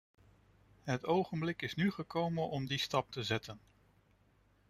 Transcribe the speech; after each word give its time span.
Het 0.83 1.05
ogenblik 1.05 1.61
is 1.61 1.75
nu 1.75 1.91
gekomen 1.91 2.49
om 2.49 2.67
die 2.67 2.77
stap 2.79 3.11
te 3.11 3.23
zetten. 3.23 3.59